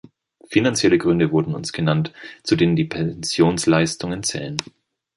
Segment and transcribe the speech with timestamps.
[0.47, 2.11] Finanzielle Gründe wurden uns genannt,
[2.41, 4.57] zu denen die Pensionsleistungen zählen.